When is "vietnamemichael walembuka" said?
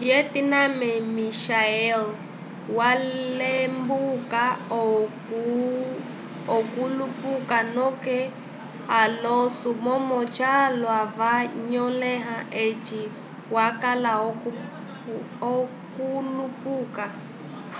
0.00-4.44